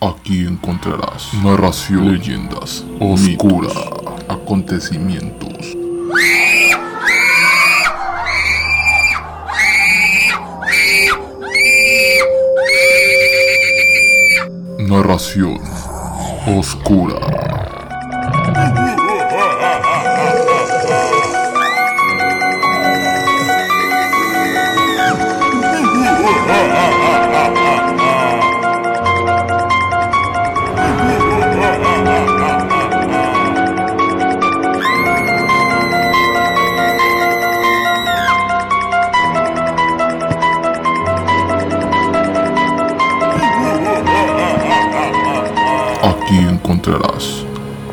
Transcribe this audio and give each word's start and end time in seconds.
Aquí 0.00 0.46
encontrarás 0.46 1.34
narración, 1.42 2.12
leyendas, 2.12 2.84
oscura, 3.00 3.68
acontecimientos. 4.28 5.76
Narración 14.78 15.58
oscura. 16.46 17.47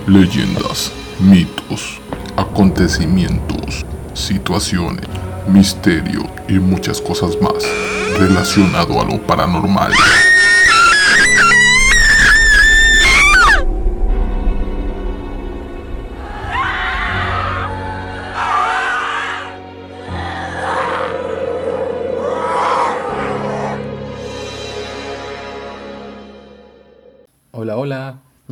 Leyendas, 0.07 0.91
mitos, 1.19 1.99
acontecimientos, 2.37 3.85
situaciones, 4.13 5.07
misterio 5.47 6.23
y 6.47 6.53
muchas 6.53 7.01
cosas 7.01 7.37
más 7.41 7.63
relacionado 8.17 9.01
a 9.01 9.05
lo 9.05 9.21
paranormal. 9.21 9.91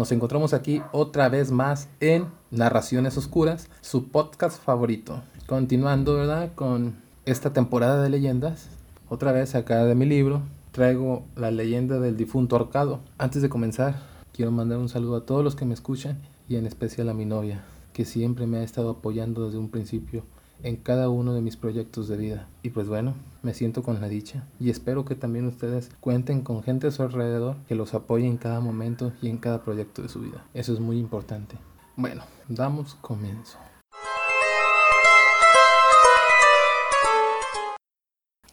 Nos 0.04 0.12
encontramos 0.12 0.54
aquí 0.54 0.82
otra 0.92 1.30
vez 1.30 1.50
más 1.50 1.88
en 2.02 2.26
Narraciones 2.52 3.18
Oscuras, 3.18 3.70
su 3.80 4.10
podcast 4.10 4.62
favorito. 4.62 5.22
Continuando, 5.48 6.16
¿verdad? 6.16 6.52
Con 6.56 6.98
esta 7.24 7.54
temporada 7.54 8.04
de 8.04 8.10
leyendas. 8.10 8.68
Otra 9.08 9.32
vez 9.32 9.56
acá 9.56 9.86
de 9.86 9.96
mi 9.96 10.06
libro 10.06 10.42
traigo 10.74 11.24
la 11.38 11.52
leyenda 11.52 12.02
del 12.02 12.18
difunto 12.18 12.58
ahorcado. 12.58 13.00
Antes 13.18 13.42
de 13.42 13.48
comenzar, 13.48 13.96
quiero 14.34 14.52
mandar 14.52 14.80
un 14.80 14.90
saludo 14.90 15.16
a 15.16 15.26
todos 15.26 15.42
los 15.42 15.56
que 15.56 15.64
me 15.64 15.74
escuchan 15.74 16.18
y 16.50 16.58
en 16.58 16.66
especial 16.66 17.08
a 17.08 17.14
mi 17.14 17.24
novia, 17.24 17.64
que 17.94 18.04
siempre 18.04 18.46
me 18.46 18.58
ha 18.58 18.64
estado 18.64 18.90
apoyando 18.90 19.46
desde 19.46 19.58
un 19.58 19.70
principio 19.70 20.26
en 20.64 20.78
cada 20.78 21.10
uno 21.10 21.34
de 21.34 21.42
mis 21.42 21.58
proyectos 21.58 22.08
de 22.08 22.18
vida. 22.18 22.48
Y 22.64 22.70
pues 22.70 22.88
bueno, 22.88 23.14
me 23.44 23.54
siento 23.54 23.84
con 23.84 24.02
la 24.02 24.08
dicha 24.08 24.48
y 24.60 24.70
espero 24.70 25.06
que 25.06 25.16
también 25.16 25.46
ustedes 25.46 25.92
cuenten 26.00 26.42
con 26.42 26.64
gente 26.64 26.88
a 26.88 26.92
su 26.92 27.04
alrededor 27.04 27.58
que 27.68 27.76
los 27.76 27.94
apoye 27.94 28.26
en 28.26 28.38
cada 28.38 28.62
momento 28.62 29.12
y 29.22 29.30
en 29.30 29.38
cada 29.38 29.64
proyecto 29.64 30.02
de 30.02 30.10
su 30.10 30.22
vida. 30.22 30.46
Eso 30.54 30.74
es 30.74 30.80
muy 30.80 30.98
importante. 30.98 31.58
Bueno, 31.96 32.24
damos 32.48 32.96
comienzo. 32.96 33.58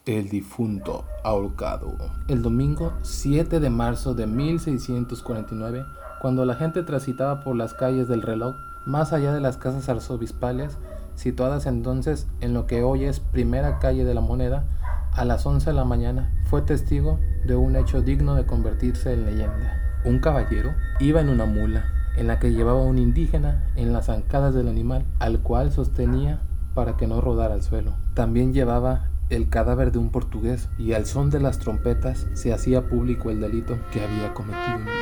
El 0.07 0.29
difunto 0.29 1.05
ahorcado. 1.23 1.95
El 2.27 2.43
domingo 2.43 2.93
7 3.03 3.61
de 3.61 3.71
marzo 3.71 4.15
de 4.15 4.27
1649, 4.27 5.85
cuando 6.21 6.45
la 6.45 6.57
gente 6.57 6.83
transitaba 6.83 7.45
por 7.45 7.55
las 7.55 7.75
calles 7.75 8.09
del 8.09 8.23
reloj, 8.23 8.57
más 8.87 9.13
allá 9.13 9.33
de 9.33 9.41
las 9.41 9.57
casas 9.57 9.89
arzobispales, 9.89 10.79
situadas 11.21 11.67
entonces 11.67 12.27
en 12.41 12.55
lo 12.55 12.67
que 12.67 12.83
hoy 12.83 13.05
es 13.05 13.21
primera 13.21 13.79
calle 13.79 14.05
de 14.05 14.15
la 14.15 14.23
moneda, 14.23 14.65
a 15.13 15.27
las 15.27 15.45
11 15.45 15.67
de 15.67 15.77
la 15.77 15.85
mañana 15.85 16.33
fue 16.45 16.63
testigo 16.63 17.19
de 17.45 17.57
un 17.57 17.77
hecho 17.77 18.01
digno 18.01 18.35
de 18.35 18.47
convertirse 18.47 19.13
en 19.13 19.27
leyenda. 19.27 20.01
Un 20.07 20.21
caballero 20.21 20.71
iba 20.99 21.21
en 21.21 21.29
una 21.29 21.45
mula, 21.45 21.85
en 22.17 22.27
la 22.27 22.39
que 22.39 22.53
llevaba 22.53 22.83
un 22.83 22.97
indígena 22.97 23.63
en 23.77 23.93
las 23.93 24.07
zancadas 24.07 24.55
del 24.55 24.69
animal, 24.69 25.05
al 25.19 25.41
cual 25.41 25.73
sostenía 25.73 26.41
para 26.75 26.97
que 26.97 27.07
no 27.07 27.21
rodara 27.21 27.53
al 27.53 27.63
suelo. 27.63 27.93
También 28.15 28.55
llevaba 28.55 29.09
el 29.29 29.51
cadáver 29.51 29.93
de 29.93 29.99
un 29.99 30.09
portugués 30.09 30.71
y 30.79 30.95
al 30.95 31.05
son 31.05 31.29
de 31.29 31.41
las 31.41 31.59
trompetas 31.59 32.29
se 32.33 32.55
hacía 32.55 32.89
público 32.89 33.31
el 33.31 33.41
delito 33.41 33.79
que 33.93 34.03
había 34.03 34.33
cometido 34.33 34.77
en 34.77 34.85
vida. 34.87 34.95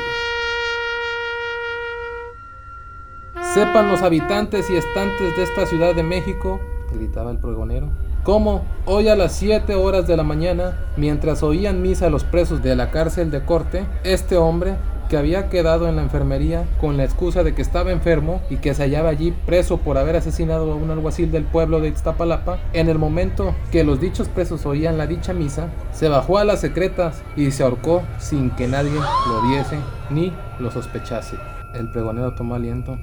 Sepan 3.59 3.91
los 3.91 4.03
habitantes 4.03 4.71
y 4.71 4.77
estantes 4.77 5.37
de 5.37 5.43
esta 5.43 5.67
ciudad 5.67 5.93
de 5.93 6.05
México, 6.05 6.61
gritaba 6.95 7.33
el 7.33 7.39
pregonero, 7.39 7.89
cómo 8.23 8.65
hoy 8.87 9.09
a 9.09 9.17
las 9.17 9.33
7 9.33 9.75
horas 9.75 10.07
de 10.07 10.17
la 10.17 10.23
mañana, 10.23 10.79
mientras 10.97 11.43
oían 11.43 11.83
misa 11.83 12.09
los 12.09 12.23
presos 12.23 12.63
de 12.63 12.77
la 12.77 12.93
cárcel 12.93 13.33
de 13.33 13.45
corte, 13.45 13.85
este 14.05 14.37
hombre 14.37 14.77
que 15.09 15.17
había 15.17 15.49
quedado 15.49 15.89
en 15.89 15.97
la 15.97 16.03
enfermería 16.03 16.69
con 16.81 16.97
la 16.97 17.03
excusa 17.03 17.43
de 17.43 17.53
que 17.53 17.63
estaba 17.63 17.91
enfermo 17.91 18.41
y 18.49 18.59
que 18.59 18.75
se 18.75 18.85
hallaba 18.85 19.09
allí 19.09 19.35
preso 19.45 19.79
por 19.79 19.99
haber 19.99 20.15
asesinado 20.15 20.71
a 20.71 20.77
un 20.77 20.93
alguacil 20.93 21.33
del 21.33 21.43
pueblo 21.43 21.81
de 21.81 21.89
Iztapalapa, 21.89 22.61
en 22.75 22.89
el 22.89 23.01
momento 23.01 23.57
que 23.73 23.83
los 23.83 24.01
dichos 24.01 24.29
presos 24.29 24.67
oían 24.67 24.99
la 24.99 25.09
dicha 25.09 25.33
misa, 25.33 25.71
se 25.91 26.09
bajó 26.09 26.39
a 26.39 26.45
las 26.45 26.61
secretas 26.61 27.25
y 27.35 27.51
se 27.51 27.65
ahorcó 27.65 28.03
sin 28.19 28.51
que 28.51 28.69
nadie 28.69 28.93
lo 28.93 29.43
viese 29.49 29.79
ni 30.11 30.33
lo 30.61 30.71
sospechase. 30.71 31.37
El 31.75 31.91
pregonero 31.91 32.35
tomó 32.35 32.55
aliento 32.55 32.97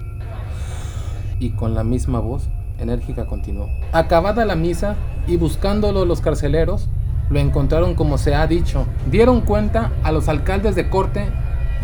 y 1.39 1.51
con 1.51 1.75
la 1.75 1.83
misma 1.83 2.19
voz 2.19 2.49
enérgica 2.79 3.25
continuó. 3.25 3.69
Acabada 3.91 4.45
la 4.45 4.55
misa 4.55 4.95
y 5.27 5.37
buscándolo 5.37 6.05
los 6.05 6.21
carceleros, 6.21 6.89
lo 7.29 7.39
encontraron 7.39 7.95
como 7.95 8.17
se 8.17 8.35
ha 8.35 8.45
dicho. 8.47 8.85
Dieron 9.09 9.41
cuenta 9.41 9.91
a 10.03 10.11
los 10.11 10.29
alcaldes 10.29 10.75
de 10.75 10.89
corte 10.89 11.25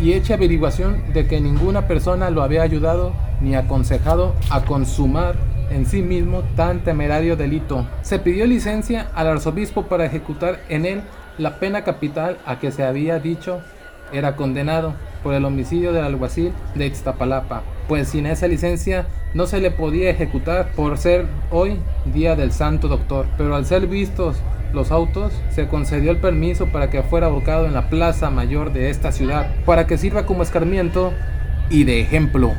y 0.00 0.12
hecha 0.12 0.34
averiguación 0.34 1.12
de 1.12 1.26
que 1.26 1.40
ninguna 1.40 1.86
persona 1.86 2.30
lo 2.30 2.42
había 2.42 2.62
ayudado 2.62 3.12
ni 3.40 3.54
aconsejado 3.54 4.34
a 4.50 4.62
consumar 4.64 5.34
en 5.70 5.86
sí 5.86 6.02
mismo 6.02 6.42
tan 6.56 6.84
temerario 6.84 7.36
delito. 7.36 7.86
Se 8.02 8.18
pidió 8.18 8.46
licencia 8.46 9.08
al 9.14 9.28
arzobispo 9.28 9.84
para 9.84 10.04
ejecutar 10.04 10.60
en 10.68 10.86
él 10.86 11.02
la 11.38 11.58
pena 11.58 11.82
capital 11.82 12.38
a 12.44 12.58
que 12.58 12.70
se 12.70 12.84
había 12.84 13.18
dicho 13.18 13.60
era 14.12 14.36
condenado 14.36 14.94
por 15.22 15.34
el 15.34 15.44
homicidio 15.44 15.92
del 15.92 16.04
alguacil 16.04 16.52
de 16.74 16.86
Ixtapalapa, 16.86 17.62
pues 17.88 18.08
sin 18.08 18.26
esa 18.26 18.48
licencia 18.48 19.06
no 19.34 19.46
se 19.46 19.60
le 19.60 19.70
podía 19.70 20.10
ejecutar 20.10 20.72
por 20.72 20.98
ser 20.98 21.26
hoy 21.50 21.78
día 22.06 22.36
del 22.36 22.52
Santo 22.52 22.88
Doctor, 22.88 23.26
pero 23.36 23.54
al 23.56 23.66
ser 23.66 23.86
vistos 23.86 24.36
los 24.72 24.90
autos, 24.90 25.32
se 25.50 25.68
concedió 25.68 26.10
el 26.10 26.16
permiso 26.16 26.66
para 26.68 26.88
que 26.88 27.02
fuera 27.02 27.26
ahorcado 27.26 27.66
en 27.66 27.74
la 27.74 27.90
plaza 27.90 28.30
mayor 28.30 28.72
de 28.72 28.90
esta 28.90 29.12
ciudad, 29.12 29.54
para 29.66 29.86
que 29.86 29.98
sirva 29.98 30.24
como 30.24 30.42
escarmiento 30.42 31.12
y 31.68 31.84
de 31.84 32.00
ejemplo. 32.00 32.52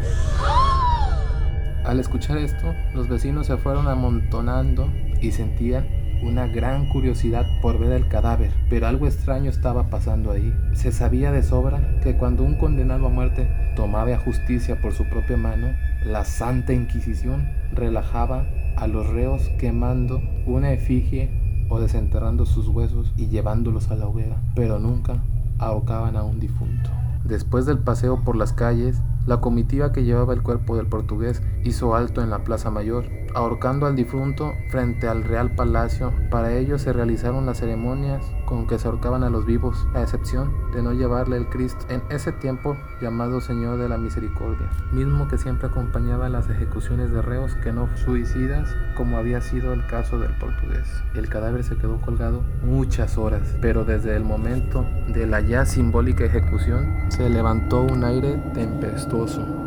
Al 1.83 1.99
escuchar 1.99 2.37
esto, 2.37 2.73
los 2.93 3.09
vecinos 3.09 3.47
se 3.47 3.57
fueron 3.57 3.87
amontonando 3.87 4.89
y 5.21 5.31
sentían 5.31 5.87
una 6.25 6.47
gran 6.47 6.87
curiosidad 6.87 7.45
por 7.61 7.79
ver 7.79 7.91
el 7.91 8.07
cadáver, 8.07 8.51
pero 8.69 8.87
algo 8.87 9.07
extraño 9.07 9.49
estaba 9.49 9.89
pasando 9.89 10.31
ahí. 10.31 10.53
Se 10.73 10.91
sabía 10.91 11.31
de 11.31 11.43
sobra 11.43 11.99
que 12.01 12.15
cuando 12.15 12.43
un 12.43 12.55
condenado 12.55 13.07
a 13.07 13.09
muerte 13.09 13.47
tomaba 13.75 14.17
justicia 14.17 14.79
por 14.81 14.93
su 14.93 15.05
propia 15.09 15.37
mano, 15.37 15.67
la 16.05 16.25
Santa 16.25 16.73
Inquisición 16.73 17.49
relajaba 17.73 18.45
a 18.75 18.87
los 18.87 19.07
reos 19.07 19.49
quemando 19.59 20.21
una 20.45 20.71
efigie 20.71 21.29
o 21.69 21.79
desenterrando 21.79 22.45
sus 22.45 22.67
huesos 22.67 23.13
y 23.17 23.27
llevándolos 23.27 23.89
a 23.91 23.95
la 23.95 24.07
hoguera, 24.07 24.37
pero 24.55 24.79
nunca 24.79 25.17
ahorcaban 25.59 26.15
a 26.15 26.23
un 26.23 26.39
difunto. 26.39 26.89
Después 27.23 27.65
del 27.65 27.79
paseo 27.79 28.23
por 28.23 28.35
las 28.35 28.51
calles, 28.53 29.01
la 29.25 29.39
comitiva 29.39 29.91
que 29.93 30.03
llevaba 30.03 30.33
el 30.33 30.41
cuerpo 30.41 30.75
del 30.75 30.87
portugués 30.87 31.41
hizo 31.63 31.95
alto 31.95 32.21
en 32.21 32.29
la 32.29 32.43
Plaza 32.43 32.71
Mayor, 32.71 33.05
ahorcando 33.33 33.85
al 33.85 33.95
difunto 33.95 34.53
frente 34.69 35.07
al 35.07 35.23
Real 35.23 35.55
Palacio. 35.55 36.13
Para 36.29 36.53
ello 36.53 36.77
se 36.77 36.93
realizaron 36.93 37.45
las 37.45 37.59
ceremonias 37.59 38.25
con 38.45 38.67
que 38.67 38.77
se 38.77 38.87
ahorcaban 38.87 39.23
a 39.23 39.29
los 39.29 39.45
vivos, 39.45 39.87
a 39.93 40.01
excepción 40.01 40.51
de 40.73 40.83
no 40.83 40.93
llevarle 40.93 41.37
el 41.37 41.47
Cristo 41.47 41.85
en 41.89 42.01
ese 42.09 42.31
tiempo 42.31 42.75
llamado 43.01 43.41
Señor 43.41 43.77
de 43.77 43.89
la 43.89 43.97
Misericordia, 43.97 44.69
mismo 44.91 45.27
que 45.27 45.37
siempre 45.37 45.67
acompañaba 45.67 46.29
las 46.29 46.49
ejecuciones 46.49 47.11
de 47.11 47.21
reos 47.21 47.55
que 47.55 47.71
no 47.71 47.89
suicidas, 47.95 48.75
como 48.95 49.17
había 49.17 49.41
sido 49.41 49.73
el 49.73 49.85
caso 49.87 50.19
del 50.19 50.33
portugués. 50.37 50.87
El 51.15 51.29
cadáver 51.29 51.63
se 51.63 51.77
quedó 51.77 52.01
colgado 52.01 52.41
muchas 52.63 53.17
horas, 53.17 53.55
pero 53.61 53.85
desde 53.85 54.15
el 54.15 54.23
momento 54.23 54.85
de 55.07 55.25
la 55.25 55.39
ya 55.41 55.65
simbólica 55.65 56.25
ejecución 56.25 56.93
se 57.09 57.29
levantó 57.29 57.83
un 57.83 58.03
aire 58.03 58.37
tempestuoso. 58.53 59.12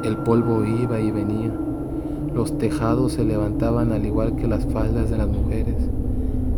El 0.02 0.16
polvo 0.16 0.64
iba 0.64 0.98
y 0.98 1.12
venía. 1.12 1.52
Los 2.34 2.58
tejados 2.58 3.12
se 3.12 3.25
levantaban 3.25 3.93
al 3.93 4.04
igual 4.04 4.34
que 4.34 4.48
las 4.48 4.66
faldas 4.66 5.08
de 5.08 5.19
las 5.19 5.28
mujeres 5.28 5.76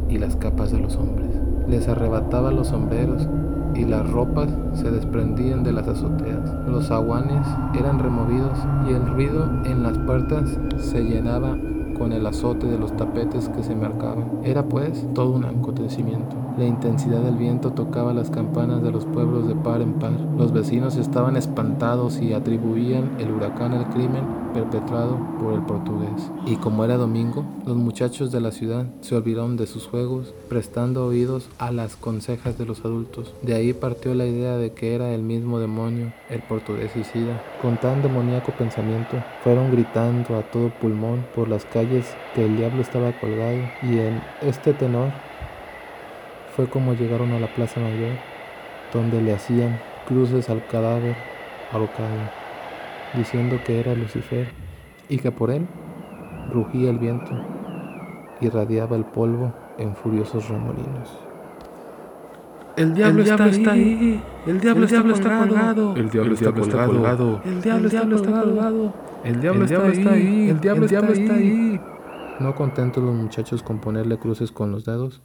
y 0.09 0.17
las 0.17 0.37
capas 0.37 0.73
de 0.73 0.81
los 0.81 0.97
hombres. 0.97 1.29
Les 1.69 1.87
arrebataba 1.87 2.51
los 2.51 2.69
sombreros 2.69 3.29
y 3.75 3.85
las 3.85 4.11
ropas 4.11 4.49
se 4.73 4.91
desprendían 4.91 5.65
de 5.65 5.73
las 5.73 5.87
azoteas. 5.87 6.51
Los 6.67 6.91
aguanes 6.91 7.47
eran 7.79 7.99
removidos 7.99 8.59
y 8.89 8.95
el 8.95 9.07
ruido 9.07 9.45
en 9.67 9.83
las 9.83 9.99
puertas 9.99 10.59
se 10.79 11.05
llenaba 11.05 11.59
con 11.99 12.13
el 12.13 12.27
azote 12.27 12.67
de 12.67 12.79
los 12.79 12.97
tapetes 12.97 13.49
que 13.49 13.63
se 13.63 13.75
marcaban. 13.75 14.41
Era 14.45 14.65
pues 14.69 15.07
todo 15.15 15.31
un 15.31 15.45
acontecimiento. 15.45 16.37
La 16.57 16.65
intensidad 16.65 17.21
del 17.21 17.37
viento 17.37 17.73
tocaba 17.73 18.13
las 18.13 18.31
campanas 18.31 18.83
de 18.83 18.91
los 18.91 19.05
pueblos 19.05 19.47
de 19.47 19.55
par 19.55 19.81
en 19.81 19.95
par. 19.95 20.13
Los 20.37 20.53
vecinos 20.53 20.97
estaban 20.97 21.37
espantados 21.37 22.21
y 22.21 22.33
atribuían 22.33 23.11
el 23.19 23.31
huracán 23.31 23.73
al 23.73 23.89
crimen 23.91 24.25
perpetrado 24.53 25.19
por 25.41 25.55
el 25.55 25.63
portugués. 25.63 26.31
Y 26.47 26.57
como 26.57 26.85
era 26.85 26.97
domingo, 26.97 27.45
los 27.67 27.77
muchachos 27.77 28.33
de 28.33 28.41
la 28.41 28.51
ciudad 28.51 28.87
se 29.01 29.15
olvidaron 29.15 29.57
de 29.57 29.67
sus 29.67 29.87
juegos, 29.87 30.35
prestando 30.49 31.07
oídos 31.07 31.49
a 31.59 31.71
las 31.71 31.97
consejas 31.97 32.59
de 32.59 32.67
los 32.67 32.85
adultos. 32.85 33.35
De 33.43 33.55
ahí 33.55 33.73
partió 33.73 34.15
la 34.15 34.27
idea 34.27 34.57
de 34.57 34.73
que 34.73 34.95
era 34.95 35.15
el 35.15 35.23
mismo 35.23 35.61
demonio, 35.61 36.13
el 36.31 36.43
portugués 36.43 36.91
suicida. 36.93 37.43
Con 37.63 37.77
tan 37.77 38.03
demoníaco 38.03 38.53
pensamiento, 38.53 39.17
fueron 39.45 39.71
gritando 39.71 40.37
a 40.37 40.43
todo 40.43 40.71
pulmón 40.81 41.25
por 41.35 41.49
las 41.49 41.65
calles 41.65 41.88
que 42.35 42.45
el 42.45 42.57
diablo 42.57 42.83
estaba 42.83 43.13
colgado, 43.13 43.59
y 43.83 43.99
en 43.99 44.21
este 44.43 44.73
tenor 44.73 45.11
fue 46.55 46.67
como 46.69 46.95
llegaron 46.95 47.33
a 47.33 47.41
la 47.41 47.47
Plaza 47.49 47.81
Mayor, 47.81 48.17
donde 48.93 49.21
le 49.23 49.35
hacían 49.35 49.79
cruces 50.07 50.49
al 50.51 50.65
cadáver 50.67 51.15
ahorcado, 51.73 52.31
diciendo 53.15 53.59
que 53.65 53.81
era 53.81 53.95
Lucifer 53.95 54.49
y 55.09 55.19
que 55.19 55.31
por 55.31 55.51
él 55.51 55.67
rugía 56.51 56.91
el 56.91 56.99
viento 56.99 57.31
y 58.41 58.49
radiaba 58.49 58.97
el 58.97 59.05
polvo 59.05 59.53
en 59.79 59.95
furiosos 59.95 60.49
remolinos. 60.49 61.28
El 62.79 62.95
diablo, 62.95 63.23
está, 63.23 63.45
ahí. 63.73 64.23
El 64.47 64.61
diablo, 64.61 64.85
está, 64.87 65.03
colgado. 65.03 65.97
El 65.97 66.11
diablo 66.11 66.35
está 66.35 66.53
colgado. 66.53 67.41
El 67.45 67.61
diablo 67.61 67.89
está 67.89 68.09
colgado. 68.09 68.95
El 69.25 69.41
diablo 69.41 69.65
está 69.65 70.11
ahí. 70.13 70.49
El 70.49 70.61
diablo 70.61 70.87
está 70.87 71.35
ahí. 71.35 71.81
No 72.41 72.55
contentos 72.55 73.03
los 73.03 73.15
muchachos 73.15 73.65
con 73.65 73.81
ponerle 73.81 74.17
cruces 74.17 74.53
con 74.53 74.71
los 74.71 74.85
dedos, 74.85 75.21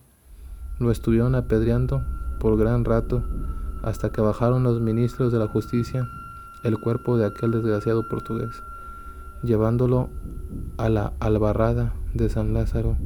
lo 0.80 0.90
estuvieron 0.90 1.36
apedreando 1.36 2.04
por 2.40 2.58
gran 2.58 2.86
rato 2.86 3.24
hasta 3.84 4.12
que 4.12 4.22
bajaron 4.22 4.64
los 4.64 4.82
ministros 4.82 5.32
de 5.32 5.38
la 5.38 5.48
justicia 5.48 6.08
el 6.64 6.80
cuerpo 6.80 7.18
de 7.18 7.28
aquel 7.28 7.52
desgraciado 7.52 8.08
portugués, 8.10 8.64
llevándolo 9.44 10.10
a 10.78 10.90
la 10.90 11.14
albarrada 11.20 11.94
de 12.16 12.30
San 12.30 12.54
Lázaro, 12.54 12.98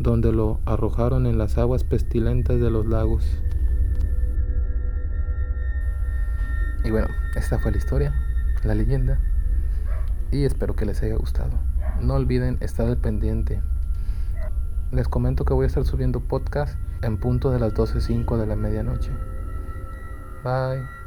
donde 0.00 0.32
lo 0.32 0.58
arrojaron 0.64 1.26
en 1.26 1.38
las 1.38 1.56
aguas 1.56 1.84
pestilentas 1.84 2.58
de 2.58 2.70
los 2.70 2.86
lagos. 2.86 3.24
Y 6.84 6.90
bueno, 6.90 7.08
esta 7.34 7.58
fue 7.58 7.72
la 7.72 7.78
historia, 7.78 8.14
la 8.62 8.74
leyenda, 8.74 9.18
y 10.30 10.44
espero 10.44 10.76
que 10.76 10.84
les 10.84 11.02
haya 11.02 11.16
gustado. 11.16 11.58
No 12.00 12.14
olviden 12.14 12.58
estar 12.60 12.86
al 12.86 12.98
pendiente. 12.98 13.62
Les 14.92 15.08
comento 15.08 15.44
que 15.44 15.54
voy 15.54 15.64
a 15.64 15.66
estar 15.66 15.84
subiendo 15.84 16.20
podcast 16.20 16.78
en 17.02 17.18
punto 17.18 17.50
de 17.50 17.58
las 17.58 17.72
12.05 17.72 18.36
de 18.36 18.46
la 18.46 18.56
medianoche. 18.56 19.10
Bye. 20.44 21.03